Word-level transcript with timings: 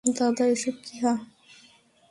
দাদা, 0.05 0.43
এসব 0.45 0.75
কী 0.85 0.95
হাহ্? 1.03 1.21